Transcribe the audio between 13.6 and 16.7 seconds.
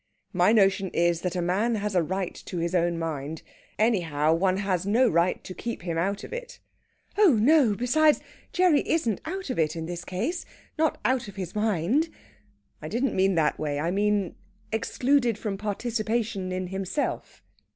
I meant excluded from participation in